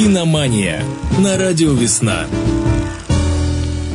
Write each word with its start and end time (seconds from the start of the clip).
Киномания 0.00 0.82
на 1.18 1.36
радио 1.36 1.74
«Весна». 1.74 2.24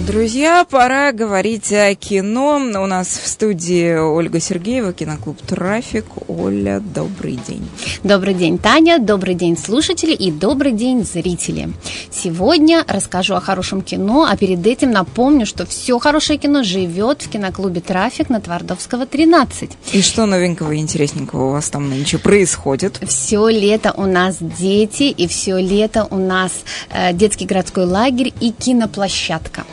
Друзья, 0.05 0.63
пора 0.69 1.11
говорить 1.13 1.73
о 1.73 1.95
кино. 1.95 2.57
У 2.57 2.85
нас 2.85 3.07
в 3.07 3.27
студии 3.27 3.95
Ольга 3.97 4.39
Сергеева, 4.39 4.93
киноклуб 4.93 5.41
«Трафик». 5.41 6.05
Оля, 6.27 6.79
добрый 6.79 7.39
день. 7.47 7.67
Добрый 8.03 8.35
день, 8.35 8.59
Таня, 8.59 8.99
добрый 8.99 9.33
день, 9.33 9.57
слушатели 9.57 10.13
и 10.13 10.31
добрый 10.31 10.73
день, 10.73 11.03
зрители. 11.03 11.69
Сегодня 12.11 12.85
расскажу 12.87 13.33
о 13.33 13.41
хорошем 13.41 13.81
кино, 13.81 14.27
а 14.29 14.37
перед 14.37 14.65
этим 14.67 14.91
напомню, 14.91 15.47
что 15.47 15.65
все 15.65 15.97
хорошее 15.97 16.37
кино 16.37 16.61
живет 16.61 17.23
в 17.23 17.29
киноклубе 17.29 17.81
«Трафик» 17.81 18.29
на 18.29 18.39
Твардовского, 18.39 19.07
13. 19.07 19.71
И 19.91 20.01
что 20.03 20.27
новенького 20.27 20.73
и 20.73 20.77
интересненького 20.77 21.45
у 21.47 21.51
вас 21.53 21.71
там 21.71 21.89
нынче 21.89 22.19
происходит? 22.19 22.99
Все 23.07 23.47
лето 23.47 23.91
у 23.97 24.05
нас 24.05 24.37
дети, 24.39 25.03
и 25.03 25.27
все 25.27 25.57
лето 25.57 26.07
у 26.11 26.17
нас 26.17 26.51
э, 26.91 27.11
детский 27.11 27.45
городской 27.47 27.85
лагерь 27.85 28.31
и 28.39 28.51
киноплощадка. 28.51 29.63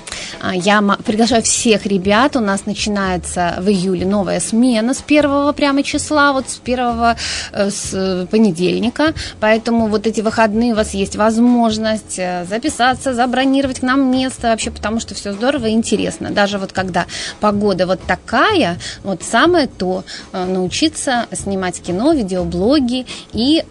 А, 0.40 0.54
я 0.54 0.82
приглашаю 1.04 1.42
всех 1.42 1.86
ребят. 1.86 2.36
У 2.36 2.40
нас 2.40 2.66
начинается 2.66 3.54
в 3.58 3.68
июле 3.68 4.06
новая 4.06 4.40
смена 4.40 4.94
с 4.94 5.02
первого 5.02 5.52
прямо 5.52 5.82
числа, 5.82 6.32
вот 6.32 6.48
с 6.48 6.56
первого 6.56 7.16
э, 7.52 7.70
с 7.70 8.26
понедельника. 8.30 9.14
Поэтому 9.40 9.86
вот 9.86 10.06
эти 10.06 10.20
выходные 10.20 10.72
у 10.72 10.76
вас 10.76 10.94
есть 10.94 11.16
возможность 11.16 12.18
э, 12.18 12.44
записаться, 12.48 13.14
забронировать 13.14 13.80
к 13.80 13.82
нам 13.82 14.10
место 14.10 14.48
вообще, 14.48 14.70
потому 14.70 15.00
что 15.00 15.14
все 15.14 15.32
здорово 15.32 15.66
и 15.66 15.72
интересно. 15.72 16.30
Даже 16.30 16.58
вот 16.58 16.72
когда 16.72 17.06
погода 17.40 17.86
вот 17.86 18.00
такая, 18.06 18.78
вот 19.04 19.22
самое 19.22 19.66
то 19.66 20.04
э, 20.32 20.44
научиться 20.44 21.26
снимать 21.32 21.80
кино, 21.80 22.12
видеоблоги 22.12 23.06
и 23.32 23.64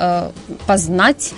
познать 0.65 1.33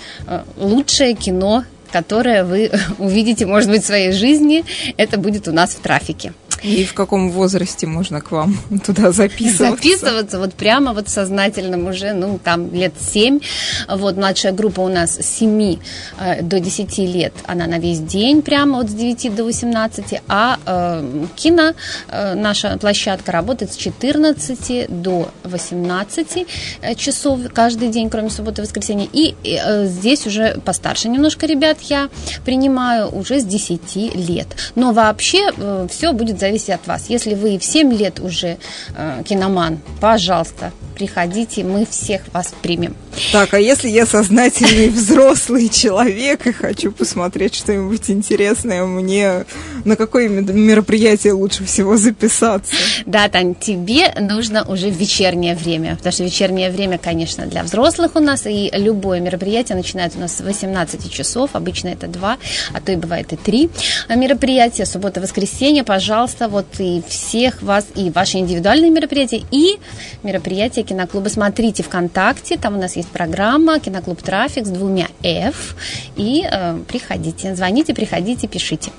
лучшее 0.56 1.14
кино 1.14 1.64
которое 1.94 2.42
вы 2.42 2.72
увидите, 2.98 3.46
может 3.46 3.70
быть, 3.70 3.84
в 3.84 3.86
своей 3.86 4.10
жизни, 4.10 4.64
это 4.96 5.16
будет 5.16 5.46
у 5.46 5.52
нас 5.52 5.70
в 5.70 5.80
трафике. 5.80 6.32
И 6.64 6.84
в 6.84 6.94
каком 6.94 7.30
возрасте 7.30 7.86
можно 7.86 8.20
к 8.20 8.30
вам 8.30 8.56
туда 8.86 9.12
записываться? 9.12 9.70
Записываться 9.70 10.38
вот 10.38 10.54
прямо 10.54 10.92
вот 10.94 11.08
сознательным 11.08 11.86
уже, 11.86 12.12
ну, 12.14 12.38
там 12.42 12.72
лет 12.72 12.94
7. 12.98 13.40
Вот 13.88 14.16
младшая 14.16 14.52
группа 14.52 14.80
у 14.80 14.88
нас 14.88 15.16
с 15.16 15.38
7 15.38 15.76
э, 16.18 16.42
до 16.42 16.60
10 16.60 16.98
лет, 16.98 17.32
она 17.46 17.66
на 17.66 17.78
весь 17.78 18.00
день 18.00 18.42
прямо 18.42 18.80
от 18.80 18.90
с 18.90 18.94
9 18.94 19.34
до 19.34 19.44
18, 19.44 20.22
а 20.28 20.58
э, 20.64 21.26
кино, 21.36 21.74
э, 22.08 22.34
наша 22.34 22.78
площадка 22.78 23.30
работает 23.32 23.72
с 23.72 23.76
14 23.76 24.86
до 25.02 25.28
18 25.44 26.46
э, 26.80 26.94
часов 26.94 27.40
каждый 27.52 27.88
день, 27.88 28.08
кроме 28.08 28.30
субботы 28.30 28.62
и 28.62 28.64
воскресенья. 28.64 29.06
И 29.12 29.34
э, 29.44 29.86
здесь 29.86 30.26
уже 30.26 30.60
постарше 30.64 31.08
немножко 31.08 31.46
ребят 31.46 31.78
я 31.82 32.08
принимаю 32.44 33.08
уже 33.10 33.40
с 33.40 33.44
10 33.44 33.96
лет. 34.14 34.48
Но 34.74 34.92
вообще 34.92 35.50
э, 35.56 35.86
все 35.90 36.12
будет 36.12 36.40
зависеть 36.40 36.53
зависит 36.54 36.70
от 36.70 36.86
вас. 36.86 37.10
Если 37.10 37.34
вы 37.34 37.58
в 37.58 37.64
7 37.64 37.92
лет 37.92 38.20
уже 38.20 38.58
э, 38.96 39.22
киноман, 39.24 39.80
пожалуйста, 40.00 40.72
приходите, 40.94 41.64
мы 41.64 41.86
всех 41.86 42.22
вас 42.32 42.54
примем. 42.62 42.96
Так, 43.32 43.54
а 43.54 43.60
если 43.60 43.88
я 43.88 44.06
сознательный 44.06 44.88
взрослый 44.90 45.68
человек 45.68 46.46
и 46.46 46.52
хочу 46.52 46.92
посмотреть 46.92 47.54
что-нибудь 47.54 48.10
интересное, 48.10 48.84
мне 48.84 49.44
на 49.84 49.96
какое 49.96 50.28
мероприятие 50.28 51.32
лучше 51.32 51.64
всего 51.64 51.96
записаться? 51.96 52.74
Да, 53.06 53.28
Тань, 53.28 53.54
тебе 53.54 54.14
нужно 54.18 54.64
уже 54.64 54.88
в 54.88 54.96
вечернее 54.96 55.54
время, 55.54 55.96
потому 55.96 56.12
что 56.12 56.24
вечернее 56.24 56.70
время, 56.70 56.98
конечно, 56.98 57.46
для 57.46 57.62
взрослых 57.62 58.12
у 58.14 58.20
нас, 58.20 58.46
и 58.46 58.70
любое 58.72 59.20
мероприятие 59.20 59.76
начинается 59.76 60.18
у 60.18 60.20
нас 60.20 60.36
с 60.36 60.40
18 60.40 61.12
часов, 61.12 61.50
обычно 61.54 61.88
это 61.88 62.06
2, 62.06 62.38
а 62.72 62.80
то 62.80 62.92
и 62.92 62.96
бывает 62.96 63.32
и 63.32 63.36
3 63.36 63.70
мероприятия, 64.16 64.86
суббота, 64.86 65.20
воскресенье, 65.20 65.84
пожалуйста, 65.84 66.48
вот 66.48 66.66
и 66.78 67.02
всех 67.08 67.62
вас, 67.62 67.86
и 67.94 68.10
ваши 68.10 68.38
индивидуальные 68.38 68.90
мероприятия, 68.90 69.42
и 69.50 69.78
мероприятия 70.22 70.83
киноклуба. 70.84 71.28
Смотрите 71.28 71.82
ВКонтакте, 71.82 72.56
там 72.56 72.76
у 72.76 72.80
нас 72.80 72.96
есть 72.96 73.08
программа 73.08 73.80
«Киноклуб 73.80 74.22
Трафик» 74.22 74.66
с 74.66 74.70
двумя 74.70 75.08
«Ф». 75.22 75.76
И 76.16 76.46
э, 76.50 76.78
приходите, 76.86 77.54
звоните, 77.54 77.94
приходите, 77.94 78.46
пишите. 78.46 78.92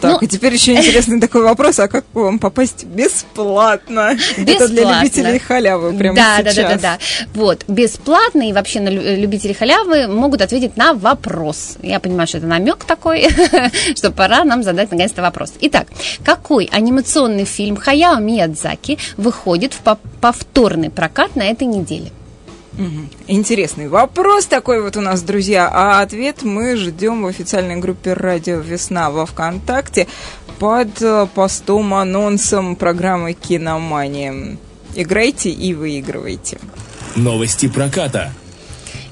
Так, 0.00 0.20
ну, 0.20 0.26
и 0.26 0.28
теперь 0.28 0.52
еще 0.52 0.74
интересный 0.74 1.20
такой 1.20 1.42
вопрос, 1.42 1.78
а 1.78 1.88
как 1.88 2.04
вам 2.14 2.38
попасть 2.38 2.84
бесплатно? 2.84 3.16
бесплатно? 3.36 4.16
Это 4.36 4.68
для 4.68 5.00
любителей 5.00 5.38
халявы 5.38 5.92
прямо 5.94 6.16
да, 6.16 6.38
сейчас. 6.38 6.54
Да, 6.54 6.62
да, 6.62 6.68
да, 6.68 6.78
да. 6.78 6.98
Вот, 7.34 7.64
бесплатно 7.68 8.48
и 8.48 8.52
вообще 8.52 8.80
на 8.80 8.88
любители 8.88 9.52
халявы 9.52 10.06
могут 10.06 10.42
ответить 10.42 10.76
на 10.76 10.94
вопрос. 10.94 11.76
Я 11.82 12.00
понимаю, 12.00 12.26
что 12.26 12.38
это 12.38 12.46
намек 12.46 12.84
такой, 12.84 13.28
что 13.96 14.10
пора 14.10 14.44
нам 14.44 14.62
задать 14.62 14.90
наконец-то 14.90 15.22
вопрос. 15.22 15.52
Итак, 15.60 15.88
какой 16.24 16.66
анимационный 16.66 17.44
фильм 17.44 17.76
Хаяо 17.76 18.20
Миядзаки 18.20 18.98
выходит 19.16 19.74
в 19.74 19.98
повторный 20.20 20.90
прокат 20.90 21.36
на 21.36 21.44
этой 21.44 21.66
неделе? 21.66 22.10
Интересный 23.26 23.88
вопрос 23.88 24.46
такой 24.46 24.82
вот 24.82 24.96
у 24.96 25.00
нас, 25.00 25.22
друзья. 25.22 25.70
А 25.72 26.02
ответ 26.02 26.42
мы 26.42 26.76
ждем 26.76 27.22
в 27.22 27.26
официальной 27.26 27.76
группе 27.76 28.12
«Радио 28.12 28.58
Весна» 28.58 29.10
во 29.10 29.24
ВКонтакте 29.24 30.06
под 30.58 31.00
э, 31.00 31.26
постом, 31.34 31.94
анонсом 31.94 32.76
программы 32.76 33.32
«Киномания». 33.32 34.58
Играйте 34.94 35.50
и 35.50 35.74
выигрывайте. 35.74 36.58
Новости 37.14 37.68
проката. 37.68 38.32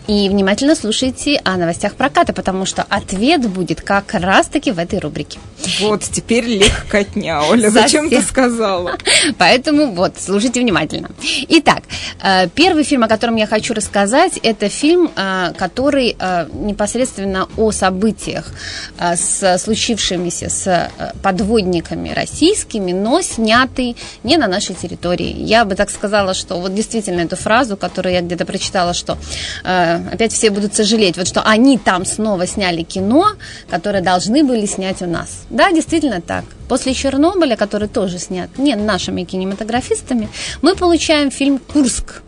И 0.07 0.29
внимательно 0.29 0.75
слушайте 0.75 1.41
о 1.45 1.57
новостях 1.57 1.95
проката, 1.95 2.35
потому 2.35 2.67
что 2.67 2.83
ответ 2.83 3.49
будет 3.49 3.81
как 3.81 4.13
раз-таки 4.13 4.71
в 4.71 4.79
этой 4.79 4.99
рубрике. 4.99 5.39
Вот, 5.81 6.03
теперь 6.03 6.45
легкотня. 6.45 7.43
Оля, 7.43 7.71
зачем 7.71 8.11
ты 8.11 8.23
сказала? 8.23 8.99
Поэтому 9.39 9.93
вот, 9.93 10.15
слушайте 10.19 10.61
внимательно. 10.61 11.11
Итак, 11.49 11.83
э, 12.23 12.49
первый 12.55 12.85
фильм, 12.85 13.05
о 13.05 13.09
котором 13.09 13.37
я 13.37 13.47
хочу 13.47 13.75
рассказать, 13.75 14.39
это 14.43 14.69
фильм, 14.69 15.11
э, 15.17 15.53
который 15.57 16.17
э, 16.19 16.47
непосредственно 16.53 17.49
о 17.57 17.73
событиях, 17.73 18.53
с 18.99 19.59
случившимися 19.59 20.49
с 20.49 20.91
подводниками 21.23 22.11
российскими, 22.11 22.93
но 22.93 23.23
снятый 23.23 23.97
не 24.23 24.37
на 24.37 24.47
нашей 24.47 24.75
территории. 24.75 25.35
Я 25.43 25.65
бы 25.65 25.75
так 25.75 25.91
сказала, 25.91 26.35
что 26.35 26.61
вот 26.61 26.75
действительно 26.75 27.21
эту 27.21 27.37
фразу, 27.37 27.77
которую 27.77 28.15
я 28.15 28.21
где-то 28.21 28.45
прочитала, 28.45 28.95
что 28.95 29.19
опять 29.65 30.33
все 30.33 30.51
будут 30.51 30.75
сожалеть, 30.75 31.17
вот 31.17 31.27
что 31.27 31.43
они 31.43 31.79
там 31.79 32.05
снова 32.05 32.47
сняли 32.47 32.83
кино, 32.83 33.33
которое 33.69 34.03
должны 34.03 34.45
были 34.45 34.67
снять 34.67 35.03
у 35.03 35.07
нас. 35.07 35.43
Да, 35.55 35.71
действительно 35.71 36.21
так. 36.21 36.45
После 36.69 36.95
Чернобыля, 36.95 37.55
который 37.55 37.87
тоже 37.87 38.19
снят 38.19 38.51
не 38.59 38.75
нашими 38.75 39.23
кинематографистами, 39.23 40.29
мы 40.63 40.75
получаем 40.75 41.31
фильм 41.31 41.61
«Курск», 41.61 42.23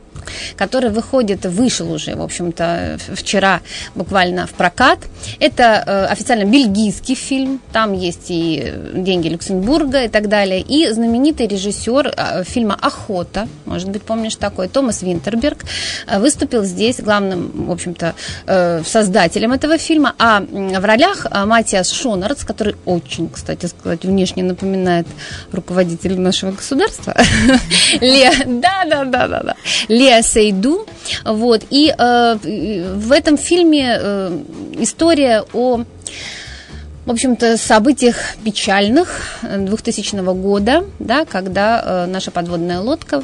который 0.57 0.91
выходит, 0.91 1.45
вышел 1.47 1.93
уже, 1.93 2.15
в 2.15 2.23
общем-то, 2.23 2.99
вчера 3.15 3.61
буквально 3.95 4.47
в 4.47 4.51
прокат. 4.51 4.99
Это 5.41 5.83
э, 5.87 6.07
официально 6.07 6.45
бельгийский 6.45 7.15
фильм, 7.15 7.61
там 7.73 7.93
есть 7.93 8.27
и 8.29 8.73
деньги 8.95 9.29
Люксембурга 9.29 10.05
и 10.05 10.09
так 10.09 10.29
далее. 10.29 10.61
И 10.61 10.91
знаменитый 10.91 11.47
режиссер 11.47 12.15
э, 12.17 12.45
фильма 12.45 12.77
«Охота», 12.81 13.49
может 13.65 13.91
быть, 13.91 14.03
помнишь 14.03 14.37
такой, 14.37 14.69
Томас 14.69 15.03
Винтерберг, 15.03 15.65
э, 16.07 16.19
выступил 16.19 16.65
здесь 16.65 17.01
главным, 17.01 17.67
в 17.67 17.71
общем-то, 17.71 18.15
э, 18.47 18.83
создателем 18.85 19.53
этого 19.53 19.79
фильма. 19.79 20.15
А 20.19 20.41
в 20.41 20.85
ролях 20.85 21.27
э, 21.31 21.45
Матиас 21.45 21.91
Шонардс, 21.91 22.45
который 22.45 22.77
очень, 22.85 23.29
кстати 23.29 23.67
сказать, 23.67 24.05
внешне 24.05 24.43
напоминает 24.43 25.07
руководителя 25.53 26.17
нашего 26.17 26.53
государства. 26.53 27.15
Да, 28.47 28.85
да, 28.85 29.05
да, 29.05 29.29
да, 29.29 29.43
да. 29.43 29.57
Лео 29.89 30.23
Сейду. 30.27 30.87
Вот. 31.25 31.65
И 31.71 31.95
э, 31.97 32.37
в 32.95 33.13
этом 33.13 33.37
фильме 33.39 33.99
э, 34.01 34.39
история 34.79 35.45
о 35.53 35.84
в 37.07 37.11
общем-то, 37.13 37.57
событиях 37.57 38.17
печальных 38.45 39.39
2000 39.43 40.17
года, 40.34 40.84
да, 40.99 41.25
когда 41.25 41.81
э, 41.81 42.07
наша 42.07 42.33
подводная 42.33 42.81
лодка 42.81 43.23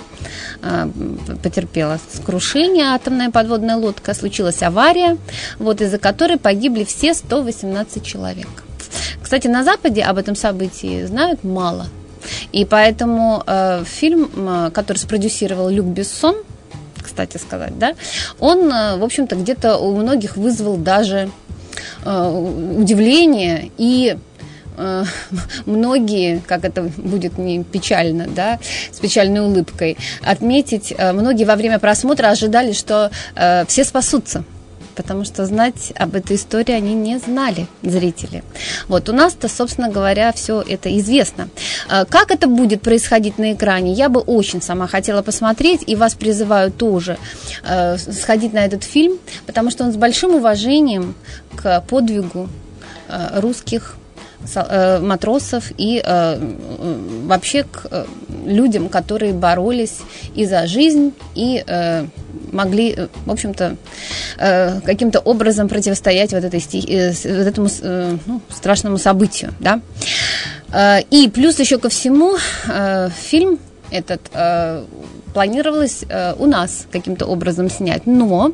э, 0.62 0.88
потерпела 1.42 1.98
крушение, 2.24 2.94
атомная 2.94 3.30
подводная 3.30 3.74
лодка, 3.74 4.14
случилась 4.14 4.62
авария, 4.62 5.18
вот, 5.58 5.80
из-за 5.80 5.98
которой 5.98 6.38
погибли 6.38 6.84
все 6.84 7.12
118 7.12 8.04
человек. 8.04 8.46
Кстати, 9.20 9.48
на 9.48 9.64
Западе 9.64 10.02
об 10.02 10.16
этом 10.16 10.36
событии 10.36 11.04
знают 11.04 11.42
мало. 11.42 11.86
И 12.52 12.64
поэтому 12.64 13.42
э, 13.44 13.82
фильм, 13.84 14.30
э, 14.36 14.70
который 14.72 14.98
спродюсировал 14.98 15.68
Люк 15.68 15.86
Бессон, 15.86 16.36
кстати 17.02 17.36
сказать, 17.36 17.78
да, 17.78 17.94
он, 18.38 18.70
э, 18.70 18.96
в 18.96 19.04
общем-то, 19.04 19.36
где-то 19.36 19.76
у 19.76 19.96
многих 19.96 20.36
вызвал 20.36 20.76
даже 20.76 21.30
э, 22.04 22.28
удивление 22.78 23.70
и 23.78 24.16
э, 24.76 25.04
многие, 25.66 26.40
как 26.46 26.64
это 26.64 26.82
будет 26.82 27.38
не 27.38 27.64
печально, 27.64 28.26
да, 28.28 28.58
с 28.90 28.98
печальной 28.98 29.40
улыбкой, 29.40 29.96
отметить, 30.22 30.94
многие 30.98 31.44
во 31.44 31.56
время 31.56 31.78
просмотра 31.78 32.28
ожидали, 32.28 32.72
что 32.72 33.10
все 33.66 33.84
спасутся, 33.84 34.44
потому 34.94 35.24
что 35.24 35.46
знать 35.46 35.92
об 35.96 36.14
этой 36.14 36.36
истории 36.36 36.72
они 36.72 36.94
не 36.94 37.18
знали, 37.18 37.66
зрители. 37.82 38.42
Вот 38.88 39.08
у 39.08 39.12
нас-то, 39.12 39.48
собственно 39.48 39.88
говоря, 39.88 40.32
все 40.32 40.62
это 40.62 40.96
известно. 40.98 41.48
А, 41.88 42.04
как 42.04 42.30
это 42.30 42.46
будет 42.46 42.82
происходить 42.82 43.38
на 43.38 43.52
экране, 43.52 43.92
я 43.92 44.08
бы 44.08 44.20
очень 44.20 44.62
сама 44.62 44.86
хотела 44.86 45.22
посмотреть, 45.22 45.82
и 45.86 45.96
вас 45.96 46.14
призываю 46.14 46.70
тоже 46.70 47.18
э, 47.64 47.96
сходить 47.98 48.52
на 48.52 48.64
этот 48.64 48.84
фильм, 48.84 49.18
потому 49.46 49.70
что 49.70 49.84
он 49.84 49.92
с 49.92 49.96
большим 49.96 50.34
уважением 50.34 51.14
к 51.56 51.80
подвигу 51.88 52.48
э, 53.08 53.40
русских 53.40 53.96
матросов 55.00 55.70
и 55.78 56.02
вообще 56.04 57.62
к 57.62 58.06
людям, 58.44 58.88
которые 58.88 59.32
боролись 59.32 59.98
и 60.34 60.46
за 60.46 60.66
жизнь, 60.66 61.12
и 61.36 61.64
могли, 62.52 63.08
в 63.26 63.30
общем-то, 63.30 63.76
каким-то 64.84 65.18
образом 65.20 65.68
противостоять 65.68 66.32
вот, 66.32 66.44
этой, 66.44 66.60
вот 66.60 67.46
этому 67.46 67.68
ну, 68.26 68.40
страшному 68.50 68.98
событию. 68.98 69.54
Да? 69.58 69.80
И 71.10 71.30
плюс 71.32 71.58
еще 71.58 71.78
ко 71.78 71.88
всему 71.88 72.36
фильм 73.28 73.58
этот 73.90 74.22
планировалось 75.32 76.04
э, 76.08 76.34
у 76.38 76.46
нас 76.46 76.86
каким-то 76.90 77.26
образом 77.26 77.70
снять, 77.70 78.06
но, 78.06 78.52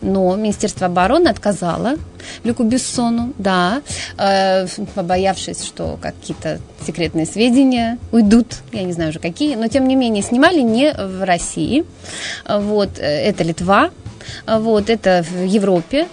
но 0.00 0.36
Министерство 0.36 0.86
обороны 0.86 1.28
отказало 1.28 1.96
Люку 2.42 2.64
Бессону, 2.64 3.32
да, 3.38 3.82
э, 4.18 4.66
побоявшись, 4.94 5.64
что 5.64 5.98
какие-то 6.00 6.60
секретные 6.86 7.26
сведения 7.26 7.98
уйдут, 8.12 8.56
я 8.72 8.82
не 8.82 8.92
знаю 8.92 9.10
уже 9.10 9.18
какие, 9.18 9.54
но 9.56 9.68
тем 9.68 9.86
не 9.88 9.96
менее 9.96 10.22
снимали 10.22 10.60
не 10.60 10.92
в 10.92 11.24
России, 11.24 11.84
вот, 12.48 12.98
э, 12.98 13.02
это 13.02 13.44
Литва, 13.44 13.90
вот, 14.46 14.90
это 14.90 15.24
в 15.28 15.44
Европе. 15.44 16.08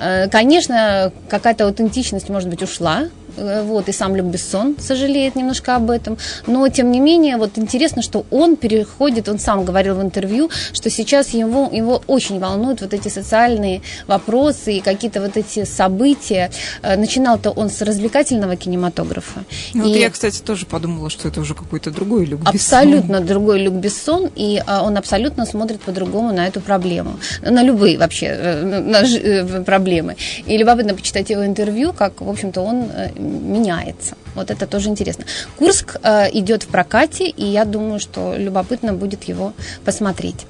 Э, 0.00 0.28
конечно, 0.28 1.12
какая-то 1.28 1.66
аутентичность, 1.66 2.28
может 2.28 2.48
быть, 2.48 2.62
ушла 2.62 3.08
вот, 3.36 3.88
и 3.88 3.92
сам 3.92 4.16
Люк 4.16 4.26
Бессон 4.26 4.76
сожалеет 4.78 5.36
немножко 5.36 5.76
об 5.76 5.90
этом, 5.90 6.18
но, 6.46 6.66
тем 6.68 6.90
не 6.90 7.00
менее, 7.00 7.36
вот 7.36 7.58
интересно, 7.58 8.02
что 8.02 8.24
он 8.30 8.56
переходит, 8.56 9.28
он 9.28 9.38
сам 9.38 9.64
говорил 9.64 9.96
в 9.96 10.02
интервью, 10.02 10.50
что 10.72 10.90
сейчас 10.90 11.30
его, 11.30 11.68
его 11.72 12.02
очень 12.06 12.38
волнуют 12.38 12.80
вот 12.80 12.94
эти 12.94 13.08
социальные 13.08 13.82
вопросы 14.06 14.74
и 14.74 14.80
какие-то 14.80 15.20
вот 15.20 15.36
эти 15.36 15.64
события. 15.64 16.50
Э, 16.82 16.96
начинал-то 16.96 17.50
он 17.50 17.70
с 17.70 17.82
развлекательного 17.82 18.56
кинематографа. 18.56 19.44
Ну, 19.74 19.84
и... 19.84 19.88
вот 19.88 19.96
я, 19.96 20.10
кстати, 20.10 20.40
тоже 20.40 20.66
подумала, 20.66 21.10
что 21.10 21.28
это 21.28 21.40
уже 21.40 21.54
какой-то 21.54 21.90
другой 21.90 22.26
Люк 22.26 22.40
Бессон. 22.40 22.54
Абсолютно 22.54 23.20
другой 23.20 23.60
Люк 23.60 23.74
Бессон, 23.74 24.30
и 24.34 24.62
а, 24.66 24.82
он 24.82 24.96
абсолютно 24.96 25.46
смотрит 25.46 25.80
по-другому 25.80 26.32
на 26.32 26.46
эту 26.46 26.60
проблему, 26.60 27.18
на 27.42 27.62
любые 27.62 27.98
вообще 27.98 28.62
на, 28.62 28.80
на 28.80 29.64
проблемы. 29.64 30.16
И 30.46 30.56
любопытно 30.56 30.94
почитать 30.94 31.30
его 31.30 31.44
интервью, 31.44 31.92
как, 31.92 32.20
в 32.20 32.28
общем-то, 32.28 32.60
он 32.60 32.88
меняется. 33.26 34.16
Вот 34.34 34.50
это 34.50 34.66
тоже 34.66 34.88
интересно. 34.88 35.24
Курск 35.56 35.96
э, 36.02 36.30
идет 36.32 36.62
в 36.64 36.68
прокате, 36.68 37.28
и 37.28 37.44
я 37.44 37.64
думаю, 37.64 38.00
что 38.00 38.34
любопытно 38.36 38.92
будет 38.92 39.24
его 39.24 39.52
посмотреть. 39.84 40.46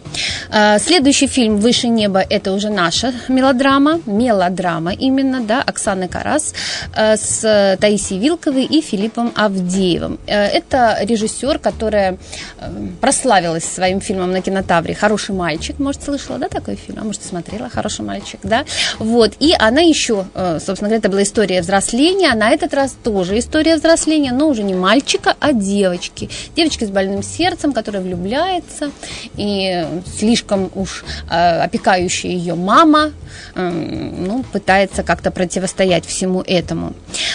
Э, 0.50 0.78
следующий 0.78 1.26
фильм 1.26 1.58
«Выше 1.58 1.88
неба»– 1.88 2.24
это 2.30 2.52
уже 2.52 2.70
наша 2.70 3.12
мелодрама, 3.28 4.00
мелодрама 4.06 4.92
именно, 4.92 5.40
да, 5.40 5.62
Оксаны 5.62 6.08
Карас 6.08 6.54
э, 6.94 7.16
с 7.16 7.76
Таисией 7.80 8.20
Вилковой 8.20 8.64
и 8.64 8.80
Филиппом 8.80 9.32
Авдеевым. 9.34 10.18
Э, 10.26 10.44
это 10.46 10.98
режиссер, 11.02 11.58
которая 11.58 12.18
э, 12.58 12.70
прославилась 13.00 13.64
своим 13.64 14.00
фильмом 14.00 14.32
на 14.32 14.40
кинотавре 14.40 14.94
«Хороший 14.94 15.34
мальчик». 15.34 15.78
Может, 15.78 16.04
слышала, 16.04 16.38
да, 16.38 16.48
такой 16.48 16.76
фильм? 16.76 16.98
А 17.00 17.04
может, 17.04 17.22
смотрела 17.22 17.68
«Хороший 17.68 18.04
мальчик», 18.04 18.40
да? 18.42 18.64
Вот, 18.98 19.34
и 19.40 19.54
она 19.58 19.80
еще, 19.80 20.26
э, 20.34 20.58
собственно 20.64 20.88
говоря, 20.88 20.98
это 20.98 21.08
была 21.08 21.22
история 21.22 21.60
взросления, 21.60 22.30
а 22.32 22.36
на 22.36 22.50
этот 22.50 22.72
раз 22.74 22.96
тоже 23.02 23.38
история 23.38 23.76
взросления, 23.76 24.32
но 24.32 24.48
уже 24.48 24.62
не 24.62 24.74
мальчика, 24.74 25.34
а 25.40 25.52
девочки. 25.52 26.30
Девочки 26.56 26.84
с 26.84 26.90
больным 26.90 27.22
сердцем, 27.22 27.72
которая 27.72 28.02
влюбляется, 28.02 28.90
и 29.36 29.84
слишком 30.18 30.35
уж 30.74 31.04
э, 31.30 31.60
опекающая 31.60 32.30
ее 32.30 32.54
мама 32.54 33.12
э, 33.54 33.68
ну, 33.68 34.44
пытается 34.52 35.02
как-то 35.02 35.30
противостоять 35.30 36.06
всему 36.06 36.42
этому. 36.42 36.94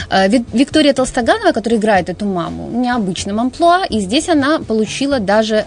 Э, 0.09 0.27
Виктория 0.27 0.93
Толстоганова, 0.93 1.51
которая 1.51 1.79
играет 1.79 2.09
эту 2.09 2.25
маму, 2.25 2.69
необычным 2.69 3.39
амплуа, 3.39 3.85
и 3.89 3.99
здесь 3.99 4.29
она 4.29 4.59
получила 4.59 5.19
даже 5.19 5.65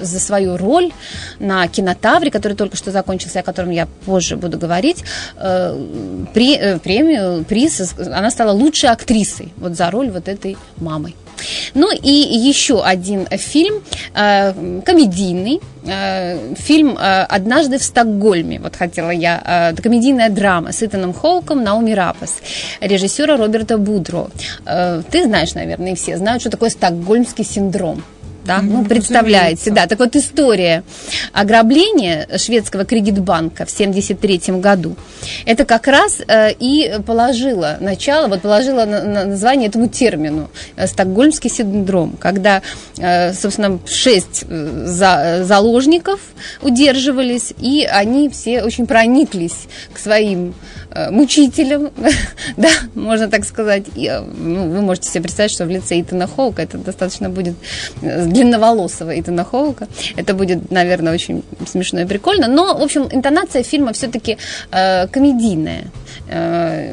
за 0.00 0.20
свою 0.20 0.56
роль 0.56 0.92
на 1.40 1.66
кинотавре, 1.66 2.30
который 2.30 2.52
только 2.52 2.76
что 2.76 2.92
закончился, 2.92 3.40
о 3.40 3.42
котором 3.42 3.70
я 3.70 3.88
позже 4.06 4.36
буду 4.36 4.56
говорить, 4.56 5.02
при, 5.36 6.78
премию, 6.78 7.44
приз, 7.44 7.94
она 7.98 8.30
стала 8.30 8.52
лучшей 8.52 8.90
актрисой 8.90 9.52
вот 9.56 9.76
за 9.76 9.90
роль 9.90 10.10
вот 10.10 10.28
этой 10.28 10.56
мамы. 10.76 11.14
Ну 11.74 11.90
и 11.92 12.10
еще 12.10 12.82
один 12.82 13.26
фильм, 13.26 13.82
э, 14.14 14.80
комедийный, 14.84 15.60
э, 15.86 16.54
фильм 16.56 16.96
э, 16.98 17.22
«Однажды 17.22 17.78
в 17.78 17.82
Стокгольме». 17.82 18.60
Вот 18.60 18.76
хотела 18.76 19.10
я, 19.10 19.72
э, 19.74 19.82
комедийная 19.82 20.28
драма 20.28 20.72
с 20.72 20.82
Итаном 20.82 21.12
Хоуком, 21.12 21.62
Науми 21.62 21.92
Рапас, 21.92 22.36
режиссера 22.80 23.36
Роберта 23.36 23.78
Будро. 23.78 24.28
Ты 25.10 25.24
знаешь, 25.24 25.54
наверное, 25.54 25.92
и 25.92 25.94
все 25.94 26.16
знают, 26.16 26.40
что 26.42 26.50
такое 26.50 26.70
стокгольмский 26.70 27.44
синдром 27.44 28.02
да, 28.48 28.62
ну, 28.62 28.82
представляете, 28.82 29.70
да. 29.70 29.86
Так 29.86 29.98
вот, 29.98 30.16
история 30.16 30.82
ограбления 31.34 32.26
шведского 32.38 32.86
кредитбанка 32.86 33.66
в 33.66 33.72
1973 33.74 34.58
году, 34.58 34.96
это 35.44 35.66
как 35.66 35.86
раз 35.86 36.22
э, 36.26 36.52
и 36.58 36.98
положила 37.06 37.76
начало, 37.80 38.28
вот 38.28 38.44
на 38.44 39.26
название 39.26 39.68
этому 39.68 39.88
термину, 39.88 40.48
э, 40.76 40.86
стокгольмский 40.86 41.50
синдром, 41.50 42.16
когда, 42.18 42.62
э, 42.96 43.34
собственно, 43.34 43.78
шесть 43.86 44.46
за, 44.48 45.40
заложников 45.44 46.20
удерживались, 46.62 47.52
и 47.58 47.84
они 47.84 48.30
все 48.30 48.62
очень 48.62 48.86
прониклись 48.86 49.66
к 49.92 49.98
своим 49.98 50.54
мучителем, 51.10 51.90
да, 52.56 52.70
можно 52.94 53.28
так 53.28 53.44
сказать. 53.44 53.84
И, 53.94 54.10
ну, 54.38 54.70
вы 54.70 54.80
можете 54.80 55.10
себе 55.10 55.24
представить, 55.24 55.52
что 55.52 55.66
в 55.66 55.68
лице 55.68 56.00
Итана 56.00 56.26
Хоука 56.26 56.62
это 56.62 56.78
достаточно 56.78 57.28
будет 57.28 57.54
длинноволосого 58.38 59.18
Итана 59.20 59.44
Хоука. 59.44 59.86
Это 60.16 60.34
будет, 60.34 60.70
наверное, 60.70 61.14
очень 61.14 61.42
смешно 61.66 62.00
и 62.00 62.04
прикольно. 62.04 62.48
Но, 62.48 62.78
в 62.78 62.82
общем, 62.82 63.08
интонация 63.12 63.62
фильма 63.62 63.92
все-таки 63.92 64.36
э, 64.70 65.06
комедийная. 65.08 65.84
Э, 66.30 66.92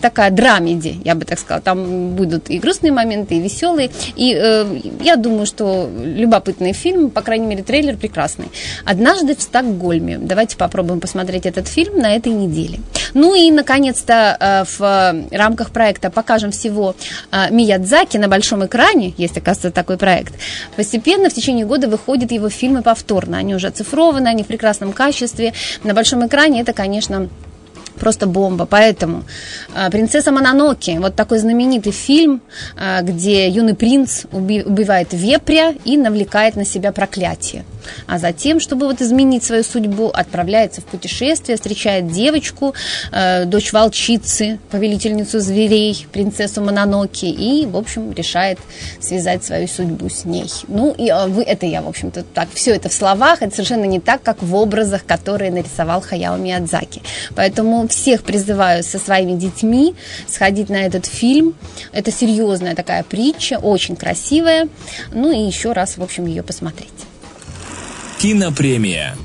такая 0.00 0.30
драмеди, 0.30 1.00
я 1.04 1.14
бы 1.14 1.24
так 1.24 1.38
сказала. 1.38 1.62
Там 1.62 2.10
будут 2.10 2.50
и 2.50 2.58
грустные 2.58 2.92
моменты, 2.92 3.36
и 3.36 3.40
веселые. 3.40 3.90
И 4.16 4.34
э, 4.38 4.80
я 5.00 5.16
думаю, 5.16 5.46
что 5.46 5.88
любопытный 6.04 6.72
фильм, 6.72 7.10
по 7.10 7.22
крайней 7.22 7.46
мере, 7.46 7.62
трейлер 7.62 7.96
прекрасный. 7.96 8.46
«Однажды 8.84 9.34
в 9.34 9.42
Стокгольме». 9.42 10.18
Давайте 10.18 10.56
попробуем 10.56 11.00
посмотреть 11.00 11.46
этот 11.46 11.68
фильм 11.68 11.98
на 11.98 12.14
этой 12.14 12.32
неделе. 12.32 12.80
Ну 13.14 13.34
и, 13.34 13.50
наконец-то, 13.50 14.36
э, 14.38 14.64
в 14.78 15.26
рамках 15.30 15.70
проекта 15.70 16.10
«Покажем 16.10 16.50
всего 16.50 16.94
э, 17.30 17.50
Миядзаки» 17.50 18.16
на 18.16 18.28
большом 18.28 18.64
экране, 18.64 19.14
есть, 19.16 19.36
оказывается, 19.36 19.70
такой 19.70 19.96
проект, 19.96 20.34
постепенно 20.76 21.28
в 21.30 21.34
течение 21.34 21.66
года 21.66 21.88
выходят 21.88 22.32
его 22.32 22.48
фильмы 22.48 22.82
повторно. 22.82 23.38
Они 23.38 23.54
уже 23.54 23.68
оцифрованы, 23.68 24.28
они 24.28 24.42
в 24.42 24.46
прекрасном 24.46 24.92
качестве. 24.92 25.52
На 25.84 25.94
большом 25.94 26.26
экране 26.26 26.60
это, 26.60 26.72
конечно, 26.72 27.28
просто 28.02 28.26
бомба. 28.26 28.66
Поэтому 28.66 29.22
э, 29.74 29.90
«Принцесса 29.90 30.32
Мононоки», 30.32 30.98
вот 30.98 31.14
такой 31.14 31.38
знаменитый 31.38 31.92
фильм, 31.92 32.42
где 33.02 33.48
юный 33.48 33.74
принц 33.74 34.24
убивает 34.32 35.08
вепря 35.12 35.74
и 35.84 35.96
навлекает 35.96 36.56
на 36.56 36.64
себя 36.64 36.90
проклятие 36.92 37.64
а 38.06 38.18
затем, 38.18 38.60
чтобы 38.60 38.86
вот 38.86 39.00
изменить 39.00 39.44
свою 39.44 39.62
судьбу, 39.62 40.08
отправляется 40.08 40.80
в 40.80 40.84
путешествие, 40.84 41.56
встречает 41.56 42.10
девочку, 42.10 42.74
э, 43.10 43.44
дочь 43.44 43.72
волчицы, 43.72 44.58
повелительницу 44.70 45.40
зверей, 45.40 46.06
принцессу 46.12 46.62
Мононоки, 46.62 47.26
и, 47.26 47.66
в 47.66 47.76
общем, 47.76 48.12
решает 48.12 48.58
связать 49.00 49.44
свою 49.44 49.68
судьбу 49.68 50.08
с 50.08 50.24
ней. 50.24 50.50
Ну, 50.68 50.92
и 50.92 51.12
вы, 51.28 51.42
это 51.42 51.66
я, 51.66 51.82
в 51.82 51.88
общем-то, 51.88 52.24
так, 52.34 52.48
все 52.54 52.74
это 52.74 52.88
в 52.88 52.92
словах, 52.92 53.42
это 53.42 53.54
совершенно 53.54 53.84
не 53.84 54.00
так, 54.00 54.22
как 54.22 54.42
в 54.42 54.54
образах, 54.54 55.04
которые 55.04 55.50
нарисовал 55.50 56.00
Хаяо 56.00 56.36
Миядзаки. 56.36 57.02
Поэтому 57.34 57.86
всех 57.92 58.22
призываю 58.22 58.82
со 58.82 58.98
своими 58.98 59.38
детьми 59.38 59.94
сходить 60.26 60.68
на 60.68 60.84
этот 60.84 61.06
фильм. 61.06 61.54
Это 61.92 62.10
серьезная 62.10 62.74
такая 62.74 63.02
притча, 63.02 63.58
очень 63.58 63.96
красивая. 63.96 64.68
Ну 65.12 65.30
и 65.30 65.46
еще 65.46 65.72
раз, 65.72 65.98
в 65.98 66.02
общем, 66.02 66.26
ее 66.26 66.42
посмотреть. 66.42 66.90
Кинопремия. 68.18 69.16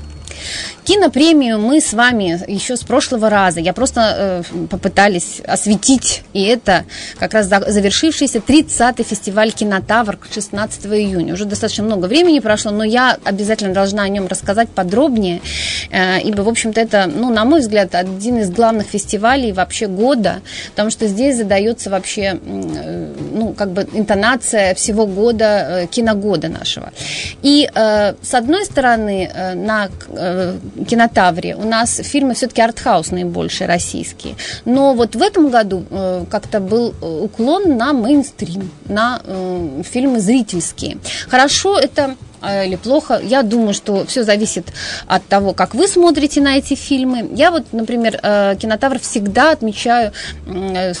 Кинопремию 0.88 1.58
мы 1.58 1.82
с 1.82 1.92
вами 1.92 2.40
еще 2.50 2.74
с 2.74 2.82
прошлого 2.82 3.28
раза, 3.28 3.60
я 3.60 3.74
просто 3.74 4.42
э, 4.50 4.66
попытались 4.70 5.42
осветить, 5.46 6.22
и 6.32 6.42
это 6.44 6.86
как 7.18 7.34
раз 7.34 7.46
завершившийся 7.46 8.38
30-й 8.38 9.04
фестиваль 9.04 9.52
«Кинотавр» 9.52 10.18
16 10.32 10.86
июня. 10.86 11.34
Уже 11.34 11.44
достаточно 11.44 11.84
много 11.84 12.06
времени 12.06 12.38
прошло, 12.40 12.70
но 12.70 12.84
я 12.84 13.18
обязательно 13.22 13.74
должна 13.74 14.04
о 14.04 14.08
нем 14.08 14.28
рассказать 14.28 14.70
подробнее, 14.70 15.42
э, 15.90 16.22
ибо, 16.22 16.40
в 16.40 16.48
общем-то, 16.48 16.80
это, 16.80 17.04
ну, 17.06 17.28
на 17.30 17.44
мой 17.44 17.60
взгляд, 17.60 17.94
один 17.94 18.38
из 18.38 18.50
главных 18.50 18.86
фестивалей 18.86 19.52
вообще 19.52 19.88
года, 19.88 20.40
потому 20.70 20.88
что 20.88 21.06
здесь 21.06 21.36
задается 21.36 21.90
вообще, 21.90 22.40
э, 22.42 23.14
ну, 23.34 23.52
как 23.52 23.72
бы 23.72 23.86
интонация 23.92 24.74
всего 24.74 25.06
года, 25.06 25.82
э, 25.82 25.86
киногода 25.88 26.48
нашего. 26.48 26.94
И, 27.42 27.68
э, 27.74 28.14
с 28.22 28.32
одной 28.32 28.64
стороны, 28.64 29.30
э, 29.30 29.52
на 29.52 29.90
э, 30.08 30.56
кинотавре 30.84 31.54
у 31.54 31.64
нас 31.64 31.96
фильмы 31.96 32.34
все-таки 32.34 32.62
артхаусные 32.62 33.24
больше, 33.24 33.66
российские. 33.66 34.34
Но 34.64 34.94
вот 34.94 35.16
в 35.16 35.22
этом 35.22 35.50
году 35.50 35.84
э, 35.90 36.24
как-то 36.30 36.60
был 36.60 36.94
уклон 37.00 37.76
на 37.76 37.92
мейнстрим, 37.92 38.70
на 38.86 39.20
э, 39.24 39.82
фильмы 39.84 40.20
зрительские. 40.20 40.98
Хорошо 41.28 41.78
это 41.78 42.16
или 42.42 42.76
плохо. 42.76 43.20
Я 43.22 43.42
думаю, 43.42 43.74
что 43.74 44.04
все 44.06 44.22
зависит 44.22 44.72
от 45.06 45.26
того, 45.26 45.52
как 45.52 45.74
вы 45.74 45.88
смотрите 45.88 46.40
на 46.40 46.56
эти 46.56 46.74
фильмы. 46.74 47.28
Я 47.34 47.50
вот, 47.50 47.72
например, 47.72 48.18
э, 48.22 48.56
кинотавр 48.60 48.98
всегда 48.98 49.52
отмечаю 49.52 50.12
э, 50.46 50.92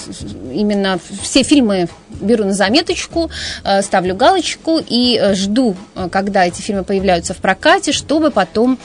именно 0.52 0.98
все 1.22 1.42
фильмы 1.42 1.88
беру 2.08 2.44
на 2.44 2.52
заметочку, 2.54 3.30
э, 3.64 3.82
ставлю 3.82 4.16
галочку 4.16 4.80
и 4.84 5.20
жду, 5.34 5.76
когда 6.10 6.46
эти 6.46 6.60
фильмы 6.60 6.84
появляются 6.84 7.34
в 7.34 7.38
прокате, 7.38 7.92
чтобы 7.92 8.30
потом 8.30 8.78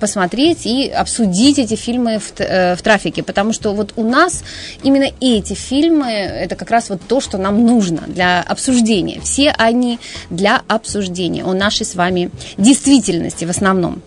посмотреть 0.00 0.66
и 0.66 0.88
обсудить 0.88 1.58
эти 1.58 1.74
фильмы 1.74 2.18
в, 2.18 2.32
в 2.38 2.82
трафике. 2.82 3.22
Потому 3.22 3.52
что 3.52 3.72
вот 3.72 3.92
у 3.96 4.02
нас 4.02 4.44
именно 4.82 5.08
эти 5.20 5.54
фильмы, 5.54 6.10
это 6.10 6.56
как 6.56 6.70
раз 6.70 6.90
вот 6.90 7.00
то, 7.06 7.20
что 7.20 7.38
нам 7.38 7.64
нужно 7.64 8.02
для 8.06 8.42
обсуждения. 8.42 9.20
Все 9.20 9.50
они 9.56 9.98
для 10.28 10.62
обсуждения. 10.68 11.44
У 11.44 11.52
нашей 11.52 11.85
с 11.86 11.94
вами 11.94 12.30
действительности 12.58 13.44
в 13.44 13.50
основном. 13.50 14.02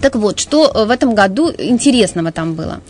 Так 0.00 0.16
вот, 0.16 0.38
что 0.38 0.70
э, 0.74 0.84
в 0.84 0.90
этом 0.90 1.14
году 1.14 1.50
интересного 1.50 2.32
там 2.32 2.54
было? 2.54 2.80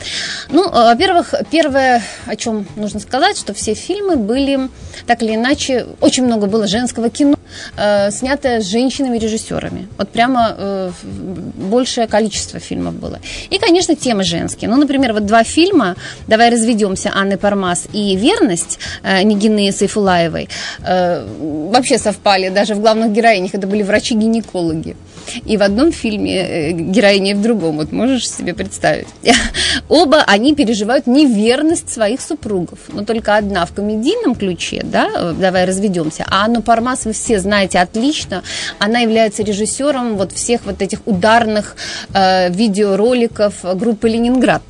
Ну, 0.51 0.65
э, 0.65 0.71
во-первых, 0.71 1.35
первое, 1.51 2.03
о 2.27 2.37
чем 2.37 2.67
нужно 2.77 3.01
сказать, 3.01 3.39
что 3.39 3.55
все 3.55 3.75
фильмы 3.75 4.17
были, 4.17 4.69
так 5.07 5.23
или 5.23 5.35
иначе, 5.35 5.87
очень 6.01 6.25
много 6.25 6.47
было 6.47 6.67
женского 6.67 7.11
кино, 7.11 7.37
э, 7.77 8.11
снятое 8.11 8.61
женщинами-режиссерами. 8.61 9.89
Вот 9.99 10.09
прямо 10.11 10.55
э, 10.57 10.91
большее 11.03 12.07
количество 12.07 12.61
фильмов 12.61 12.95
было. 12.95 13.21
И, 13.51 13.59
конечно, 13.59 13.95
темы 13.95 14.25
женские. 14.25 14.71
Ну, 14.71 14.77
например, 14.77 15.13
вот 15.13 15.27
два 15.27 15.45
фильма 15.45 15.97
«Давай 16.27 16.51
разведемся» 16.51 17.13
Анны 17.15 17.37
Пармас 17.37 17.87
и 17.93 18.17
«Верность» 18.17 18.79
э, 19.03 19.23
Нигины 19.23 19.73
Сайфулаевой 19.73 20.49
э, 20.85 21.27
вообще 21.71 21.99
совпали. 21.99 22.49
Даже 22.49 22.75
в 22.75 22.81
главных 22.81 23.13
героинях 23.13 23.55
это 23.55 23.67
были 23.67 23.83
врачи-гинекологи. 23.83 24.97
И 25.45 25.57
в 25.57 25.63
одном 25.63 25.93
фильме 25.93 26.37
э, 26.37 26.71
героиня, 26.73 27.33
и 27.33 27.35
в 27.35 27.43
другом. 27.43 27.77
Вот 27.77 27.93
можешь 27.93 28.29
себе 28.31 28.55
представить. 28.55 29.09
Оба 29.89 30.23
они 30.27 30.55
переживают 30.55 31.07
неверность 31.07 31.93
своих 31.93 32.21
супругов. 32.21 32.79
Но 32.89 33.05
только 33.05 33.37
одна 33.37 33.67
в 33.67 33.73
комедийном 33.73 34.35
ключе, 34.35 34.81
да, 34.85 35.33
давай 35.33 35.65
разведемся. 35.65 36.25
А 36.29 36.45
Анну 36.45 36.63
Пармас 36.63 37.05
вы 37.05 37.13
все 37.13 37.39
знаете 37.39 37.79
отлично. 37.79 38.43
Она 38.79 39.01
является 39.01 39.43
режиссером 39.43 40.17
вот 40.17 40.33
всех 40.33 40.65
вот 40.65 40.83
этих 40.83 41.01
ударных 41.07 41.77
э, 42.13 42.51
видеороликов 42.51 43.55
группы 43.77 44.09
«Ленинград». 44.09 44.63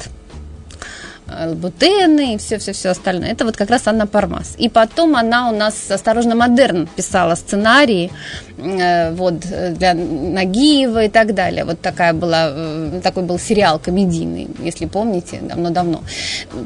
Бутены 1.54 2.34
и 2.34 2.38
все-все-все 2.38 2.90
остальное. 2.90 3.32
Это 3.32 3.44
вот 3.44 3.56
как 3.56 3.70
раз 3.70 3.86
Анна 3.86 4.06
Пармас. 4.06 4.54
И 4.58 4.68
потом 4.68 5.16
она 5.16 5.50
у 5.50 5.56
нас 5.56 5.90
«Осторожно, 5.90 6.36
модерн» 6.36 6.86
писала 6.86 7.34
сценарии 7.34 8.12
э, 8.58 9.10
вот, 9.12 9.40
для 9.40 9.94
Нагиева 9.94 11.04
и 11.04 11.08
так 11.08 11.34
далее. 11.34 11.64
Вот 11.64 11.80
такая 11.80 12.12
была, 12.12 12.50
э, 12.50 13.00
такой 13.02 13.24
был 13.24 13.40
сериал 13.40 13.80
комедийный, 13.80 14.48
если 14.60 14.86
помните, 14.86 15.40
давно-давно. 15.42 16.02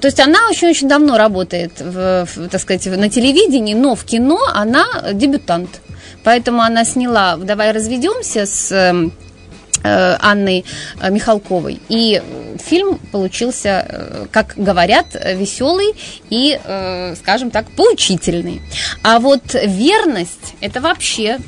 То 0.00 0.06
есть 0.06 0.20
она 0.20 0.48
очень-очень 0.50 0.88
давно 0.88 1.16
работает, 1.16 1.80
в, 1.80 2.26
в, 2.26 2.48
так 2.48 2.60
сказать, 2.60 2.84
на 2.86 3.08
телевидении, 3.08 3.74
но 3.74 3.94
в 3.94 4.04
кино 4.04 4.40
она 4.54 4.84
дебютант. 5.14 5.80
Поэтому 6.22 6.60
она 6.60 6.84
сняла 6.84 7.38
«Давай 7.38 7.72
разведемся» 7.72 8.44
с 8.44 9.10
Э, 9.82 10.16
Анной 10.20 10.64
э, 11.00 11.10
Михалковой. 11.10 11.80
И 11.88 12.22
фильм 12.62 12.98
получился, 13.12 13.86
э, 13.88 14.26
как 14.30 14.52
говорят, 14.56 15.06
веселый 15.14 15.94
и, 16.28 16.58
скажем 17.16 17.50
так, 17.50 17.70
поучительный. 17.70 18.60
А 19.02 19.18
вот 19.18 19.54
«Верность»– 19.54 20.54
это 20.60 20.80
вообще 20.80 21.38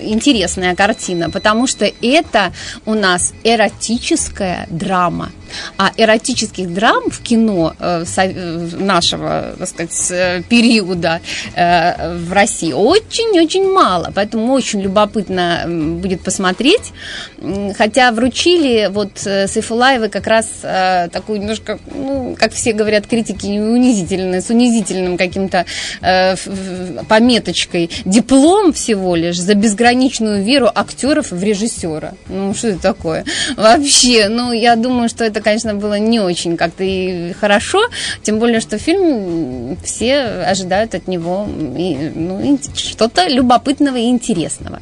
интересная 0.00 0.74
картина, 0.74 1.30
потому 1.30 1.66
что 1.66 1.90
это 2.02 2.52
у 2.86 2.94
нас 2.94 3.32
эротическая 3.44 4.66
драма. 4.70 5.30
А 5.76 5.92
эротических 5.96 6.72
драм 6.72 7.10
в 7.10 7.20
кино 7.22 7.74
э, 7.78 8.04
э, 8.16 8.68
нашего, 8.78 9.54
так 9.58 9.68
сказать, 9.68 10.10
э, 10.10 10.42
периода 10.48 11.20
в 11.54 12.32
России 12.32 12.72
очень-очень 12.72 13.72
мало. 13.72 14.12
Поэтому 14.14 14.52
очень 14.52 14.80
любопытно 14.80 15.64
будет 15.66 16.22
посмотреть. 16.22 16.92
Хотя 17.76 18.12
вручили 18.12 18.88
вот 18.90 19.10
Сайфулаевой 19.18 20.08
как 20.08 20.26
раз 20.26 20.46
такую 21.12 21.40
немножко, 21.40 21.78
ну, 21.94 22.36
как 22.38 22.52
все 22.52 22.72
говорят, 22.72 23.06
критики 23.06 23.46
унизительные, 23.46 24.40
с 24.40 24.50
унизительным 24.50 25.16
каким-то 25.16 25.64
пометочкой 27.08 27.90
диплом 28.04 28.72
всего 28.72 29.16
лишь 29.16 29.38
за 29.38 29.54
безграничную 29.54 30.42
веру 30.42 30.70
актеров 30.74 31.30
в 31.30 31.42
режиссера. 31.42 32.14
Ну, 32.28 32.54
что 32.54 32.68
это 32.68 32.80
такое? 32.80 33.24
Вообще, 33.56 34.28
ну, 34.28 34.52
я 34.52 34.76
думаю, 34.76 35.08
что 35.08 35.24
это 35.24 35.35
это, 35.36 35.44
конечно, 35.44 35.74
было 35.74 35.98
не 35.98 36.18
очень 36.18 36.56
как-то 36.56 36.82
и 36.82 37.32
хорошо, 37.34 37.80
тем 38.22 38.38
более, 38.38 38.60
что 38.60 38.78
фильм 38.78 39.76
все 39.84 40.16
ожидают 40.50 40.94
от 40.94 41.08
него 41.08 41.46
ну, 41.46 42.58
что-то 42.74 43.28
любопытного 43.28 43.96
и 43.96 44.08
интересного. 44.08 44.80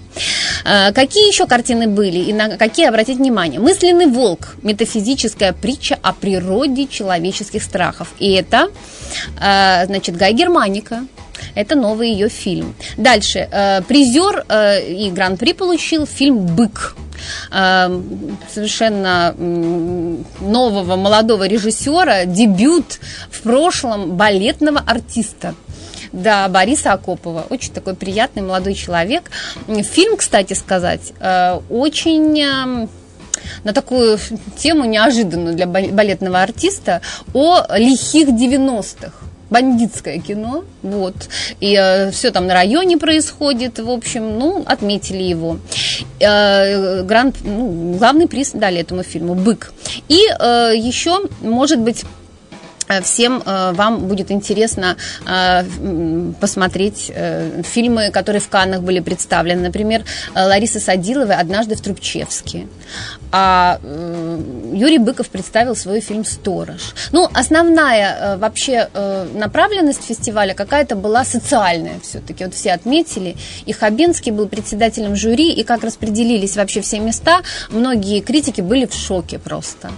А, 0.64 0.92
какие 0.92 1.26
еще 1.28 1.46
картины 1.46 1.88
были 1.88 2.18
и 2.18 2.32
на 2.32 2.56
какие 2.56 2.86
обратить 2.86 3.18
внимание? 3.18 3.60
«Мысленный 3.60 4.06
волк»– 4.06 4.54
метафизическая 4.62 5.52
притча 5.52 5.98
о 6.02 6.12
природе 6.12 6.86
человеческих 6.86 7.62
страхов. 7.62 8.08
И 8.20 8.32
это, 8.32 8.68
а, 9.40 9.86
значит, 9.86 10.16
Гай 10.16 10.34
Германика, 10.34 11.04
это 11.56 11.74
новый 11.74 12.10
ее 12.10 12.28
фильм. 12.28 12.74
Дальше. 12.96 13.48
Э, 13.50 13.82
призер 13.82 14.44
э, 14.48 14.88
и 14.88 15.10
гран-при 15.10 15.52
получил 15.52 16.06
фильм 16.06 16.46
«Бык». 16.46 16.96
Э, 17.50 18.00
совершенно 18.52 19.34
нового 20.40 20.96
молодого 20.96 21.46
режиссера, 21.46 22.24
дебют 22.24 22.98
в 23.30 23.42
прошлом 23.42 24.16
балетного 24.16 24.80
артиста. 24.80 25.54
Да, 26.12 26.48
Бориса 26.48 26.92
Акопова. 26.92 27.46
Очень 27.50 27.72
такой 27.72 27.94
приятный 27.94 28.42
молодой 28.42 28.74
человек. 28.74 29.30
Фильм, 29.66 30.16
кстати 30.16 30.52
сказать, 30.54 31.12
очень 31.70 32.88
на 33.64 33.72
такую 33.72 34.18
тему 34.56 34.84
неожиданную 34.84 35.54
для 35.56 35.66
балетного 35.66 36.42
артиста 36.42 37.02
о 37.32 37.64
лихих 37.76 38.28
90-х 38.28 39.12
бандитское 39.54 40.18
кино, 40.18 40.64
вот, 40.82 41.14
и 41.60 41.78
э, 41.80 42.10
все 42.10 42.32
там 42.32 42.46
на 42.46 42.54
районе 42.54 42.98
происходит, 42.98 43.78
в 43.78 43.88
общем, 43.88 44.38
ну, 44.38 44.64
отметили 44.66 45.22
его. 45.22 45.58
Э, 46.18 47.04
гранд, 47.04 47.36
ну, 47.44 47.96
главный 47.98 48.26
приз 48.26 48.50
дали 48.52 48.80
этому 48.80 49.04
фильму 49.04 49.34
«Бык». 49.34 49.72
И 50.08 50.18
э, 50.18 50.72
еще, 50.76 51.20
может 51.40 51.78
быть, 51.78 52.04
всем 53.02 53.42
э, 53.44 53.72
вам 53.72 54.06
будет 54.06 54.30
интересно 54.30 54.96
э, 55.26 55.64
посмотреть 56.40 57.12
фильмы, 57.64 58.10
которые 58.10 58.40
в 58.40 58.48
Каннах 58.48 58.82
были 58.82 59.00
представлены. 59.00 59.62
Например, 59.62 60.04
Лариса 60.34 60.80
Садилова 60.80 61.34
«Однажды 61.34 61.74
в 61.74 61.80
Трубчевске». 61.80 62.66
А 63.32 63.80
Юрий 64.72 64.98
Быков 64.98 65.28
представил 65.28 65.76
свой 65.76 66.00
фильм 66.00 66.24
«Сторож». 66.24 66.94
Ну, 67.12 67.28
основная 67.32 68.36
вообще 68.36 68.88
направленность 69.34 70.04
фестиваля 70.04 70.54
какая-то 70.54 70.96
была 70.96 71.24
социальная 71.24 71.98
все-таки. 72.00 72.44
Вот 72.44 72.54
все 72.54 72.72
отметили. 72.72 73.36
И 73.66 73.72
Хабенский 73.72 74.32
был 74.32 74.48
председателем 74.48 75.16
жюри, 75.16 75.52
и 75.52 75.64
как 75.64 75.84
распределились 75.84 76.56
вообще 76.56 76.80
все 76.80 77.00
места, 77.00 77.40
многие 77.70 78.20
критики 78.20 78.60
были 78.60 78.86
в 78.86 78.94
шоке 78.94 79.38
просто. 79.38 79.90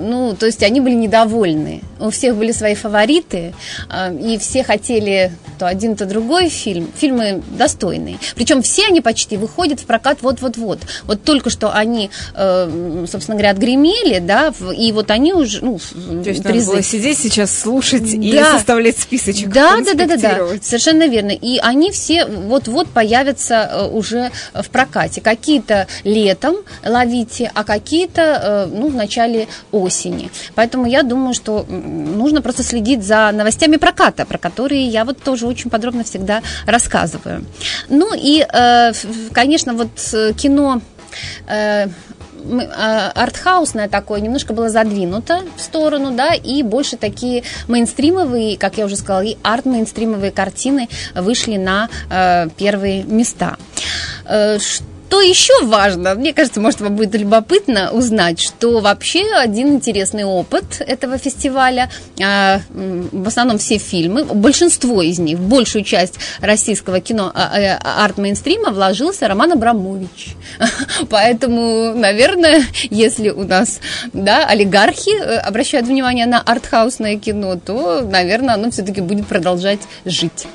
Ну, 0.00 0.34
то 0.34 0.46
есть 0.46 0.62
они 0.62 0.80
были 0.80 0.94
недовольны 0.94 1.82
у 2.00 2.10
всех 2.10 2.36
были 2.36 2.52
свои 2.52 2.74
фавориты, 2.74 3.54
э, 3.90 4.16
и 4.18 4.38
все 4.38 4.62
хотели 4.62 5.32
то 5.58 5.66
один, 5.66 5.96
то 5.96 6.06
другой 6.06 6.48
фильм. 6.48 6.90
Фильмы 6.96 7.42
достойные. 7.50 8.18
Причем 8.34 8.62
все 8.62 8.86
они 8.86 9.00
почти 9.00 9.36
выходят 9.36 9.80
в 9.80 9.84
прокат 9.84 10.18
вот-вот-вот. 10.22 10.80
Вот 11.04 11.22
только 11.24 11.50
что 11.50 11.72
они, 11.74 12.10
э, 12.34 13.04
собственно 13.10 13.36
говоря, 13.36 13.50
отгремели, 13.50 14.18
да, 14.20 14.52
и 14.76 14.92
вот 14.92 15.10
они 15.10 15.32
уже, 15.32 15.64
ну, 15.64 15.78
То 15.78 16.30
есть 16.30 16.44
надо 16.44 16.64
было 16.64 16.82
сидеть 16.82 17.18
сейчас, 17.18 17.56
слушать 17.56 18.12
и 18.12 18.32
Да. 18.32 18.52
составлять 18.52 18.98
списочек. 18.98 19.50
Да, 19.50 19.78
да, 19.78 19.94
да, 19.94 20.06
да, 20.06 20.16
да, 20.16 20.38
совершенно 20.62 21.08
верно. 21.08 21.30
И 21.30 21.58
они 21.58 21.90
все 21.90 22.24
вот-вот 22.26 22.88
появятся 22.88 23.68
э, 23.70 23.88
уже 23.88 24.30
в 24.54 24.68
прокате. 24.70 25.20
Какие-то 25.20 25.86
летом 26.04 26.56
ловите, 26.84 27.50
а 27.54 27.64
какие-то, 27.64 28.68
ну, 28.72 28.88
в 28.88 28.94
начале 28.94 29.48
осени. 29.72 30.30
Поэтому 30.54 30.86
я 30.86 31.02
думаю, 31.02 31.34
что 31.34 31.66
нужно 31.88 32.42
просто 32.42 32.62
следить 32.62 33.02
за 33.02 33.30
новостями 33.32 33.76
проката, 33.76 34.24
про 34.24 34.38
которые 34.38 34.86
я 34.86 35.04
вот 35.04 35.22
тоже 35.22 35.46
очень 35.46 35.70
подробно 35.70 36.04
всегда 36.04 36.42
рассказываю. 36.66 37.44
Ну 37.88 38.14
и, 38.14 38.46
э, 38.50 38.92
конечно, 39.32 39.74
вот 39.74 39.88
э, 40.12 40.32
кино 40.34 40.80
э, 41.46 41.88
а, 42.70 43.10
артхаусное 43.14 43.88
такое 43.88 44.20
немножко 44.20 44.52
было 44.52 44.70
задвинуто 44.70 45.42
в 45.56 45.60
сторону, 45.60 46.12
да, 46.12 46.34
и 46.34 46.62
больше 46.62 46.96
такие 46.96 47.42
мейнстримовые, 47.66 48.56
как 48.56 48.78
я 48.78 48.86
уже 48.86 48.96
сказала, 48.96 49.22
и 49.22 49.36
арт-мейнстримовые 49.42 50.30
картины 50.30 50.88
вышли 51.14 51.56
на 51.56 51.88
первые 52.56 53.02
места. 53.02 53.56
Э, 54.24 54.58
что 55.08 55.22
еще 55.22 55.64
важно, 55.64 56.14
мне 56.14 56.34
кажется, 56.34 56.60
может, 56.60 56.82
вам 56.82 56.94
будет 56.94 57.14
любопытно 57.14 57.90
узнать, 57.92 58.40
что 58.40 58.80
вообще 58.80 59.24
один 59.34 59.68
интересный 59.68 60.24
опыт 60.24 60.82
этого 60.82 61.16
фестиваля, 61.16 61.90
а, 62.22 62.60
в 62.68 63.26
основном 63.26 63.56
все 63.56 63.78
фильмы, 63.78 64.24
большинство 64.24 65.00
из 65.00 65.18
них, 65.18 65.38
большую 65.38 65.82
часть 65.82 66.18
российского 66.40 67.00
кино 67.00 67.32
а, 67.34 67.58
э, 67.58 67.78
арт-мейнстрима 67.78 68.70
вложился 68.70 69.28
Роман 69.28 69.52
Абрамович. 69.52 70.36
Поэтому, 71.08 71.94
наверное, 71.94 72.66
если 72.90 73.30
у 73.30 73.44
нас 73.44 73.80
да, 74.12 74.44
олигархи 74.46 75.16
э, 75.18 75.38
обращают 75.38 75.86
внимание 75.86 76.26
на 76.26 76.38
артхаусное 76.38 77.18
кино, 77.18 77.56
то, 77.56 78.02
наверное, 78.02 78.56
оно 78.56 78.70
все-таки 78.70 79.00
будет 79.00 79.26
продолжать 79.26 79.80
жить. 80.04 80.46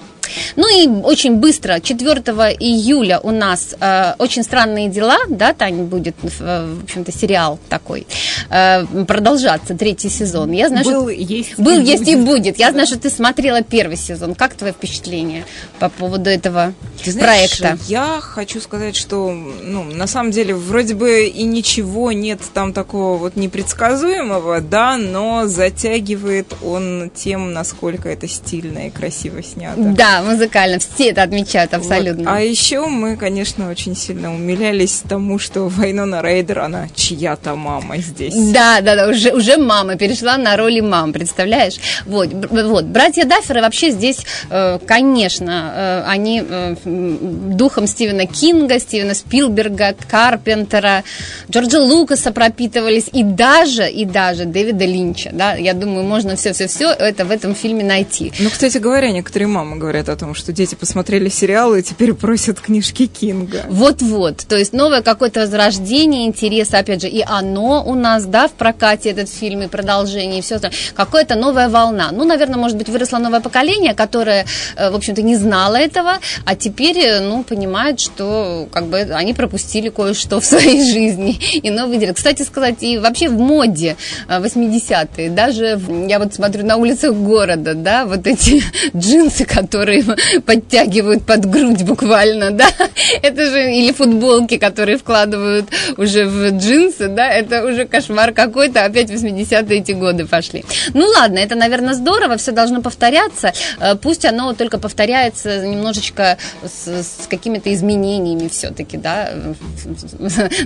Ну 0.55 0.67
и 0.67 0.87
очень 1.03 1.35
быстро, 1.35 1.79
4 1.79 2.21
июля 2.59 3.19
у 3.19 3.31
нас 3.31 3.75
э, 3.79 4.13
«Очень 4.19 4.43
странные 4.43 4.89
дела», 4.89 5.17
да, 5.29 5.53
Таня, 5.53 5.83
будет, 5.83 6.15
э, 6.23 6.75
в 6.79 6.83
общем-то, 6.83 7.11
сериал 7.11 7.59
такой, 7.69 8.07
э, 8.49 8.85
продолжаться, 9.05 9.75
третий 9.75 10.09
сезон. 10.09 10.51
Я 10.51 10.69
знаю, 10.69 10.85
Был, 10.85 11.01
что... 11.03 11.09
есть, 11.09 11.57
Был, 11.57 11.79
и 11.79 11.83
есть 11.83 12.07
и 12.07 12.15
будет. 12.15 12.25
будет. 12.25 12.59
Я 12.59 12.71
знаю, 12.71 12.87
что 12.87 12.99
ты 12.99 13.09
смотрела 13.09 13.61
первый 13.61 13.97
сезон. 13.97 14.35
Как 14.35 14.53
твое 14.55 14.73
впечатление 14.73 15.45
по 15.79 15.89
поводу 15.89 16.29
этого 16.29 16.73
Ты 17.03 17.11
знаешь, 17.11 17.57
проекта? 17.59 17.77
я 17.87 18.19
хочу 18.21 18.59
сказать, 18.61 18.95
что, 18.95 19.31
ну, 19.31 19.83
на 19.83 20.07
самом 20.07 20.31
деле, 20.31 20.53
вроде 20.55 20.93
бы 20.93 21.25
и 21.25 21.43
ничего 21.43 22.11
нет 22.11 22.39
там 22.53 22.73
такого 22.73 23.17
вот 23.17 23.35
непредсказуемого, 23.35 24.61
да, 24.61 24.97
но 24.97 25.47
затягивает 25.47 26.53
он 26.63 27.11
тем, 27.13 27.53
насколько 27.53 28.09
это 28.09 28.27
стильно 28.27 28.87
и 28.87 28.89
красиво 28.89 29.41
снято. 29.43 29.79
Да, 29.81 30.12
музыкально. 30.21 30.79
Все 30.79 31.09
это 31.09 31.23
отмечают 31.23 31.71
Вот. 31.71 31.81
абсолютно. 31.81 32.35
А 32.35 32.41
еще 32.41 32.85
мы, 32.87 33.17
конечно, 33.17 33.69
очень 33.69 33.95
сильно 33.95 34.33
умилялись 34.33 35.03
тому, 35.07 35.39
что 35.39 35.67
Вайнона 35.69 36.21
Райдер, 36.21 36.59
она 36.59 36.87
чья-то 36.95 37.55
мама 37.55 37.97
здесь. 37.97 38.35
Да, 38.35 38.81
да, 38.81 38.95
да, 38.95 39.07
уже, 39.07 39.31
уже 39.31 39.57
мама 39.57 39.95
перешла 39.95 40.37
на 40.37 40.55
роли 40.57 40.81
мам, 40.81 41.13
представляешь? 41.13 41.75
Вот, 42.05 42.29
вот. 42.33 42.85
братья 42.85 43.25
Дафферы 43.25 43.61
вообще 43.61 43.91
здесь, 43.91 44.19
э, 44.49 44.79
конечно, 44.85 45.73
э, 45.75 46.03
они 46.07 46.43
э, 46.47 46.75
духом 46.83 47.87
Стивена 47.87 48.25
Кинга, 48.25 48.79
Стивена 48.79 49.13
Спилберга, 49.13 49.95
Карпентера, 50.09 51.03
Джорджа 51.49 51.79
Лукаса 51.79 52.31
пропитывались 52.31 53.09
и 53.11 53.23
даже, 53.23 53.89
и 53.89 54.05
даже 54.05 54.45
Дэвида 54.45 54.85
Линча, 54.85 55.29
да, 55.33 55.53
я 55.55 55.73
думаю, 55.73 56.03
можно 56.03 56.35
все-все-все 56.35 56.89
это 56.91 57.25
в 57.25 57.31
этом 57.31 57.55
фильме 57.55 57.83
найти. 57.83 58.31
Ну, 58.39 58.49
кстати 58.49 58.77
говоря, 58.77 59.11
некоторые 59.11 59.47
мамы 59.47 59.77
говорят 59.77 60.02
о 60.09 60.15
том, 60.15 60.33
что 60.35 60.51
дети 60.51 60.75
посмотрели 60.75 61.29
сериалы 61.29 61.79
и 61.79 61.83
теперь 61.83 62.13
просят 62.13 62.59
книжки 62.59 63.07
Кинга. 63.07 63.63
Вот-вот, 63.69 64.37
то 64.47 64.57
есть 64.57 64.73
новое 64.73 65.01
какое-то 65.01 65.41
возрождение 65.41 66.25
интереса, 66.25 66.79
опять 66.79 67.01
же, 67.01 67.07
и 67.07 67.21
оно 67.25 67.83
у 67.85 67.95
нас, 67.95 68.25
да, 68.25 68.47
в 68.47 68.51
прокате 68.51 69.09
этот 69.11 69.29
фильм 69.29 69.61
и 69.61 69.67
продолжение, 69.67 70.39
и 70.39 70.41
все 70.41 70.55
остальное, 70.55 70.77
какая-то 70.95 71.35
новая 71.35 71.69
волна. 71.69 72.09
Ну, 72.11 72.23
наверное, 72.23 72.57
может 72.57 72.77
быть, 72.77 72.89
выросло 72.89 73.17
новое 73.17 73.39
поколение, 73.39 73.93
которое, 73.93 74.45
э, 74.75 74.89
в 74.89 74.95
общем-то, 74.95 75.21
не 75.21 75.35
знало 75.35 75.75
этого, 75.75 76.17
а 76.45 76.55
теперь, 76.55 76.97
э, 76.97 77.19
ну, 77.19 77.43
понимает, 77.43 77.99
что, 77.99 78.67
как 78.71 78.87
бы, 78.87 78.99
они 78.99 79.33
пропустили 79.33 79.89
кое-что 79.89 80.39
в 80.41 80.45
своей 80.45 80.83
жизни, 80.91 81.39
и 81.53 81.69
новый 81.69 81.97
директ. 81.97 82.17
Кстати 82.17 82.43
сказать, 82.43 82.81
и 82.81 82.97
вообще 82.97 83.29
в 83.29 83.37
моде 83.37 83.95
э, 84.27 84.39
80-е, 84.41 85.29
даже, 85.29 85.75
в- 85.77 86.07
я 86.07 86.19
вот 86.19 86.33
смотрю 86.33 86.65
на 86.65 86.77
улицах 86.77 87.13
города, 87.13 87.73
да, 87.73 88.05
вот 88.05 88.27
эти 88.27 88.63
джинсы, 88.95 89.45
которые 89.45 89.92
подтягивают 90.45 91.25
под 91.25 91.45
грудь 91.45 91.83
буквально, 91.83 92.51
да, 92.51 92.67
это 93.21 93.49
же, 93.49 93.73
или 93.73 93.91
футболки, 93.91 94.57
которые 94.57 94.97
вкладывают 94.97 95.65
уже 95.97 96.25
в 96.25 96.51
джинсы, 96.57 97.07
да, 97.07 97.29
это 97.29 97.65
уже 97.65 97.85
кошмар 97.85 98.33
какой-то, 98.33 98.85
опять 98.85 99.09
80-е 99.09 99.79
эти 99.79 99.91
годы 99.91 100.25
пошли. 100.25 100.63
Ну 100.93 101.05
ладно, 101.05 101.39
это, 101.39 101.55
наверное, 101.55 101.93
здорово, 101.93 102.37
все 102.37 102.51
должно 102.51 102.81
повторяться, 102.81 103.53
Э, 103.79 103.95
пусть 103.95 104.25
оно 104.25 104.53
только 104.53 104.77
повторяется 104.77 105.65
немножечко 105.65 106.37
с, 106.63 106.87
с 106.87 107.27
какими-то 107.27 107.73
изменениями 107.73 108.47
все-таки, 108.47 108.97
да, 108.97 109.31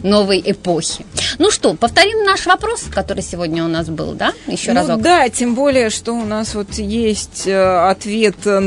новой 0.03 0.41
эпохи. 0.45 1.05
Ну 1.39 1.51
что, 1.51 1.73
повторим 1.73 2.23
наш 2.23 2.45
вопрос, 2.45 2.85
который 2.91 3.23
сегодня 3.23 3.63
у 3.63 3.67
нас 3.67 3.87
был, 3.87 4.13
да, 4.13 4.33
еще 4.47 4.73
ну, 4.73 4.81
разок. 4.81 5.01
да, 5.01 5.29
тем 5.29 5.55
более, 5.55 5.89
что 5.89 6.13
у 6.13 6.25
нас 6.25 6.53
вот 6.55 6.73
есть 6.73 7.47
э, 7.47 7.89
ответ 7.89 8.35
э, 8.45 8.59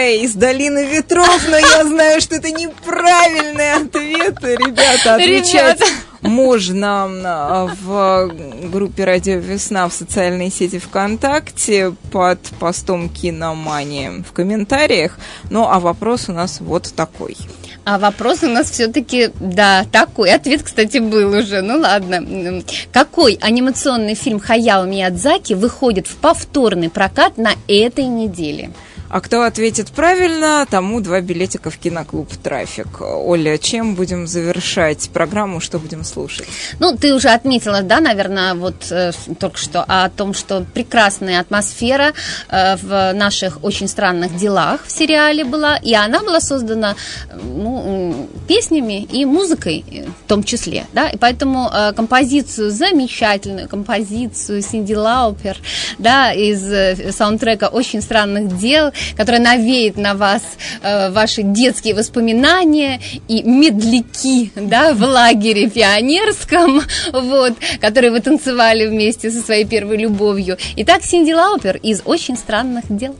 «Навсекая 0.00 0.16
из 0.16 0.34
долины 0.34 0.86
ветров», 0.86 1.46
но 1.48 1.56
я 1.58 1.84
знаю, 1.84 2.20
что 2.20 2.36
это 2.36 2.50
неправильный 2.50 3.72
ответ, 3.74 4.38
ребята. 4.42 5.14
Отвечать 5.14 5.80
можно 6.22 7.08
э, 7.10 7.74
в 7.82 8.32
группе 8.70 9.04
«Радио 9.04 9.38
Весна» 9.38 9.88
в 9.88 9.92
социальной 9.92 10.50
сети 10.50 10.78
ВКонтакте 10.78 11.94
под 12.10 12.40
постом 12.58 13.10
«Киномания» 13.10 14.22
в 14.26 14.32
комментариях. 14.32 15.18
Ну, 15.50 15.66
а 15.68 15.80
вопрос 15.80 16.28
у 16.28 16.32
нас 16.32 16.60
вот 16.60 16.92
такой. 16.94 17.36
А 17.84 17.98
вопрос 17.98 18.42
у 18.42 18.48
нас 18.48 18.70
все-таки, 18.70 19.30
да, 19.40 19.84
такой. 19.90 20.32
Ответ, 20.32 20.62
кстати, 20.62 20.98
был 20.98 21.38
уже. 21.38 21.62
Ну 21.62 21.80
ладно. 21.80 22.62
Какой 22.92 23.38
анимационный 23.40 24.14
фильм 24.14 24.40
Хаяо 24.40 24.84
Миядзаки 24.84 25.54
выходит 25.54 26.06
в 26.06 26.16
повторный 26.16 26.90
прокат 26.90 27.38
на 27.38 27.52
этой 27.68 28.04
неделе? 28.04 28.70
А 29.10 29.20
кто 29.20 29.42
ответит 29.42 29.90
правильно, 29.90 30.64
тому 30.70 31.00
два 31.00 31.20
билетика 31.20 31.70
в 31.70 31.78
киноклуб 31.78 32.28
«Трафик». 32.36 33.00
Оля, 33.00 33.58
чем 33.58 33.96
будем 33.96 34.28
завершать 34.28 35.10
программу, 35.10 35.58
что 35.58 35.80
будем 35.80 36.04
слушать? 36.04 36.46
Ну, 36.78 36.96
ты 36.96 37.12
уже 37.12 37.30
отметила, 37.30 37.82
да, 37.82 37.98
наверное, 37.98 38.54
вот 38.54 38.86
э, 38.92 39.10
только 39.40 39.58
что 39.58 39.82
о 39.82 40.08
том, 40.10 40.32
что 40.32 40.64
прекрасная 40.74 41.40
атмосфера 41.40 42.12
э, 42.48 42.76
в 42.76 43.12
наших 43.12 43.64
очень 43.64 43.88
странных 43.88 44.36
делах 44.36 44.84
в 44.86 44.92
сериале 44.92 45.44
была, 45.44 45.76
и 45.76 45.92
она 45.92 46.20
была 46.20 46.40
создана 46.40 46.94
ну, 47.34 48.28
песнями 48.46 49.02
и 49.02 49.24
музыкой 49.24 49.84
э, 49.90 50.04
в 50.04 50.28
том 50.28 50.44
числе, 50.44 50.86
да, 50.92 51.08
и 51.08 51.16
поэтому 51.16 51.68
э, 51.68 51.92
композицию, 51.94 52.70
замечательную 52.70 53.68
композицию 53.68 54.62
Синди 54.62 54.94
Лаупер, 54.94 55.56
да, 55.98 56.32
из 56.32 56.62
э, 56.70 57.10
саундтрека 57.10 57.64
«Очень 57.64 58.02
странных 58.02 58.56
дел», 58.56 58.92
которая 59.16 59.40
навеет 59.40 59.96
на 59.96 60.14
вас 60.14 60.42
э, 60.82 61.10
ваши 61.10 61.42
детские 61.42 61.94
воспоминания 61.94 63.00
и 63.28 63.42
медляки, 63.42 64.50
да, 64.54 64.94
в 64.94 65.02
лагере 65.02 65.68
пионерском, 65.68 66.82
вот, 67.12 67.54
которые 67.80 68.10
вы 68.10 68.20
танцевали 68.20 68.86
вместе 68.86 69.30
со 69.30 69.40
своей 69.40 69.64
первой 69.64 69.96
любовью. 69.96 70.56
Итак, 70.76 71.02
Синди 71.02 71.32
Лаупер 71.32 71.76
из 71.76 72.02
«Очень 72.04 72.36
странных 72.36 72.84
дел». 72.88 73.14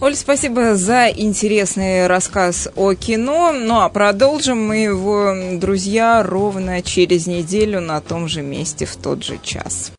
Оль, 0.00 0.16
спасибо 0.16 0.74
за 0.74 1.08
интересный 1.08 2.08
рассказ 2.08 2.68
о 2.74 2.94
кино. 2.94 3.52
Ну 3.52 3.80
а 3.80 3.88
продолжим 3.88 4.66
мы 4.66 4.78
его, 4.78 5.32
друзья, 5.58 6.22
ровно 6.22 6.82
через 6.82 7.26
неделю 7.26 7.80
на 7.80 8.00
том 8.00 8.28
же 8.28 8.42
месте 8.42 8.86
в 8.86 8.96
тот 8.96 9.22
же 9.22 9.38
час. 9.42 9.92